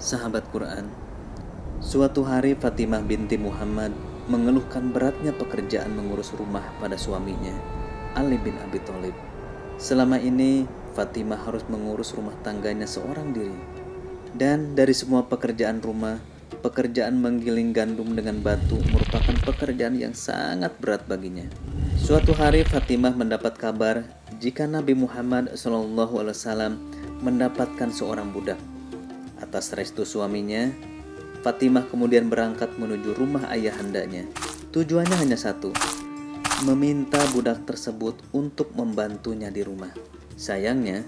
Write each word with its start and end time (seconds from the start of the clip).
Sahabat 0.00 0.48
Quran, 0.48 0.88
suatu 1.84 2.24
hari 2.24 2.56
Fatimah 2.56 3.04
binti 3.04 3.36
Muhammad 3.36 3.92
mengeluhkan 4.32 4.96
beratnya 4.96 5.28
pekerjaan 5.36 5.92
mengurus 5.92 6.32
rumah 6.32 6.64
pada 6.80 6.96
suaminya, 6.96 7.52
Ali 8.16 8.40
bin 8.40 8.56
Abi 8.64 8.80
Thalib. 8.80 9.12
Selama 9.76 10.16
ini, 10.16 10.64
Fatimah 10.96 11.44
harus 11.44 11.68
mengurus 11.68 12.16
rumah 12.16 12.32
tangganya 12.40 12.88
seorang 12.88 13.36
diri. 13.36 13.52
Dan 14.32 14.72
dari 14.72 14.96
semua 14.96 15.28
pekerjaan 15.28 15.84
rumah, 15.84 16.16
pekerjaan 16.64 17.20
menggiling 17.20 17.76
gandum 17.76 18.16
dengan 18.16 18.40
batu 18.40 18.80
merupakan 18.96 19.36
pekerjaan 19.52 20.00
yang 20.00 20.16
sangat 20.16 20.72
berat 20.80 21.04
baginya. 21.12 21.44
Suatu 22.00 22.32
hari 22.32 22.64
Fatimah 22.64 23.12
mendapat 23.12 23.52
kabar 23.60 24.08
jika 24.40 24.64
Nabi 24.64 24.96
Muhammad 24.96 25.52
SAW 25.60 26.72
mendapatkan 27.20 27.92
seorang 27.92 28.32
budak 28.32 28.56
Atas 29.40 29.72
restu 29.72 30.04
suaminya, 30.04 30.68
Fatimah 31.40 31.88
kemudian 31.88 32.28
berangkat 32.28 32.76
menuju 32.76 33.16
rumah 33.16 33.48
ayahandanya. 33.48 34.28
Tujuannya 34.70 35.16
hanya 35.16 35.40
satu, 35.40 35.72
meminta 36.68 37.18
budak 37.32 37.64
tersebut 37.64 38.20
untuk 38.36 38.70
membantunya 38.76 39.48
di 39.48 39.64
rumah. 39.64 39.90
Sayangnya, 40.36 41.02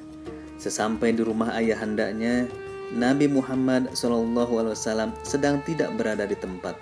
sesampai 0.56 1.12
di 1.12 1.20
rumah 1.20 1.52
ayahandanya, 1.52 2.48
Nabi 2.92 3.24
Muhammad 3.28 3.92
SAW 3.96 4.76
sedang 5.24 5.64
tidak 5.64 5.92
berada 5.96 6.28
di 6.28 6.36
tempat. 6.36 6.76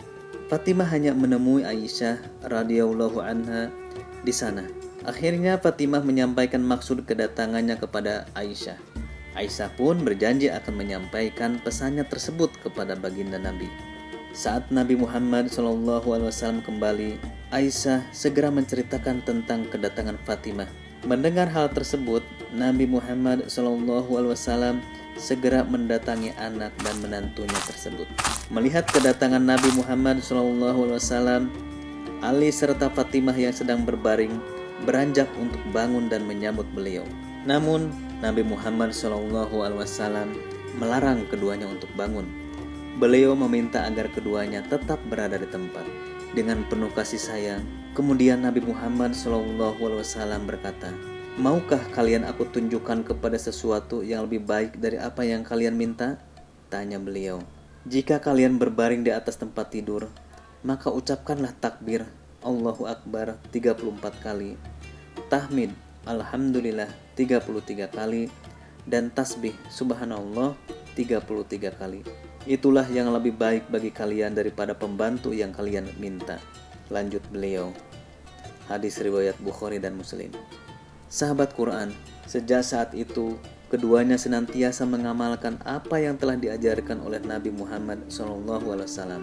Fatimah 0.51 0.87
hanya 0.90 1.14
menemui 1.14 1.62
Aisyah 1.62 2.18
radhiyallahu 2.42 3.23
anha 3.23 3.70
di 4.26 4.35
sana. 4.35 4.66
Akhirnya 5.07 5.54
Fatimah 5.62 6.02
menyampaikan 6.02 6.66
maksud 6.66 7.07
kedatangannya 7.07 7.79
kepada 7.79 8.26
Aisyah. 8.35 8.90
Aisyah 9.38 9.70
pun 9.78 10.02
berjanji 10.02 10.50
akan 10.50 10.74
menyampaikan 10.74 11.62
pesannya 11.62 12.02
tersebut 12.02 12.50
kepada 12.59 12.98
baginda 12.98 13.38
Nabi. 13.38 13.70
Saat 14.30 14.70
Nabi 14.70 14.95
Muhammad 14.95 15.50
SAW 15.50 16.62
kembali, 16.62 17.18
Aisyah 17.51 18.10
segera 18.14 18.51
menceritakan 18.51 19.23
tentang 19.26 19.66
kedatangan 19.70 20.18
Fatimah. 20.23 20.70
Mendengar 21.02 21.51
hal 21.51 21.70
tersebut, 21.70 22.23
Nabi 22.54 22.86
Muhammad 22.86 23.46
SAW 23.51 24.78
segera 25.18 25.66
mendatangi 25.66 26.34
anak 26.38 26.70
dan 26.82 26.96
menantunya 27.02 27.60
tersebut. 27.66 28.06
Melihat 28.51 28.86
kedatangan 28.90 29.42
Nabi 29.42 29.70
Muhammad 29.74 30.23
SAW, 30.23 31.46
Ali 32.20 32.51
serta 32.52 32.92
Fatimah 32.92 33.34
yang 33.34 33.54
sedang 33.54 33.82
berbaring 33.86 34.34
beranjak 34.84 35.26
untuk 35.40 35.60
bangun 35.73 36.06
dan 36.12 36.28
menyambut 36.28 36.68
beliau. 36.76 37.04
Namun 37.48 38.10
Nabi 38.21 38.45
Muhammad 38.45 38.93
SAW 38.93 40.29
melarang 40.76 41.24
keduanya 41.32 41.65
untuk 41.65 41.88
bangun. 41.96 42.29
Beliau 43.01 43.32
meminta 43.32 43.88
agar 43.88 44.13
keduanya 44.13 44.60
tetap 44.68 45.01
berada 45.09 45.40
di 45.40 45.49
tempat. 45.49 45.88
Dengan 46.37 46.60
penuh 46.68 46.93
kasih 46.93 47.16
sayang, 47.16 47.65
kemudian 47.96 48.45
Nabi 48.45 48.60
Muhammad 48.60 49.16
SAW 49.16 50.04
berkata, 50.45 50.93
Maukah 51.41 51.80
kalian 51.96 52.29
aku 52.29 52.45
tunjukkan 52.52 53.09
kepada 53.09 53.41
sesuatu 53.41 54.04
yang 54.04 54.29
lebih 54.29 54.45
baik 54.45 54.76
dari 54.76 55.01
apa 55.01 55.24
yang 55.24 55.41
kalian 55.41 55.80
minta? 55.80 56.21
Tanya 56.68 57.01
beliau. 57.01 57.41
Jika 57.88 58.21
kalian 58.21 58.60
berbaring 58.60 59.01
di 59.01 59.16
atas 59.16 59.41
tempat 59.41 59.73
tidur, 59.73 60.13
maka 60.60 60.93
ucapkanlah 60.93 61.57
takbir 61.57 62.04
Allahu 62.45 62.85
Akbar 62.85 63.41
34 63.48 63.80
kali. 64.21 64.60
Tahmid 65.32 65.72
Alhamdulillah 66.09 66.88
33 67.12 67.92
kali 67.92 68.32
dan 68.88 69.12
tasbih 69.12 69.52
subhanallah 69.69 70.56
33 70.97 71.76
kali. 71.76 72.00
Itulah 72.48 72.88
yang 72.88 73.12
lebih 73.12 73.36
baik 73.36 73.69
bagi 73.69 73.92
kalian 73.92 74.32
daripada 74.32 74.72
pembantu 74.72 75.36
yang 75.36 75.52
kalian 75.52 75.92
minta. 76.00 76.41
Lanjut 76.88 77.20
beliau. 77.28 77.69
Hadis 78.64 78.97
riwayat 78.97 79.36
Bukhari 79.44 79.76
dan 79.76 80.00
Muslim. 80.00 80.32
Sahabat 81.12 81.52
Quran, 81.52 81.92
sejak 82.25 82.64
saat 82.64 82.96
itu 82.96 83.36
keduanya 83.69 84.16
senantiasa 84.16 84.88
mengamalkan 84.88 85.60
apa 85.69 86.00
yang 86.00 86.16
telah 86.16 86.41
diajarkan 86.41 87.04
oleh 87.04 87.20
Nabi 87.20 87.52
Muhammad 87.52 88.08
SAW. 88.08 89.20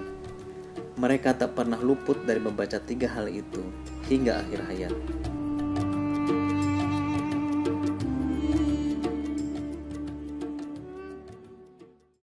Mereka 0.98 1.42
tak 1.42 1.58
pernah 1.58 1.82
luput 1.82 2.22
dari 2.22 2.38
membaca 2.38 2.78
tiga 2.78 3.10
hal 3.18 3.26
itu 3.34 3.66
hingga 4.06 4.46
akhir 4.46 4.62
hayat. 4.70 4.94